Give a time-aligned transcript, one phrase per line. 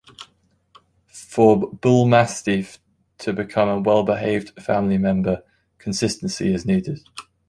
[1.13, 2.79] For a Bullmastiff
[3.19, 5.43] to become a well-behaved family member,
[5.77, 7.01] consistency is needed.